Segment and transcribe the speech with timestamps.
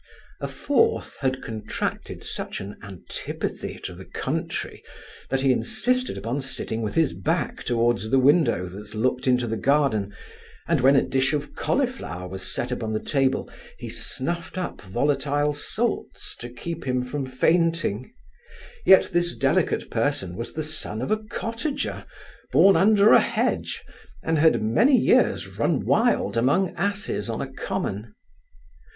[0.39, 4.81] A fourth had contracted such an antipathy to the country,
[5.29, 9.57] that he insisted upon sitting with his back towards the window that looked into the
[9.57, 10.11] garden,
[10.67, 15.53] and when a dish of cauliflower was set upon the table, he snuffed up volatile
[15.53, 18.11] salts to keep him from fainting;
[18.87, 22.03] yet this delicate person was the son of a cottager,
[22.51, 23.83] born under a hedge,
[24.23, 28.15] and had many years run wild among asses on a common.